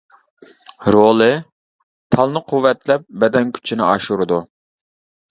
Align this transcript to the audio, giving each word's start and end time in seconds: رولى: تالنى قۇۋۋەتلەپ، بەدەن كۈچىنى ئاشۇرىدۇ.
رولى: 0.93 1.27
تالنى 2.15 2.41
قۇۋۋەتلەپ، 2.51 3.05
بەدەن 3.25 3.51
كۈچىنى 3.59 3.85
ئاشۇرىدۇ. 3.89 4.41